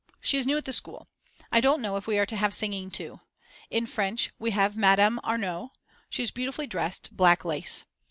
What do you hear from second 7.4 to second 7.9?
lace.